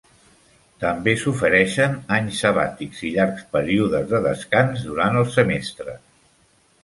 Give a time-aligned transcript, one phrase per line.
[0.83, 5.97] També s'ofereixen anys sabàtics i llargs períodes de descans durant el semestre.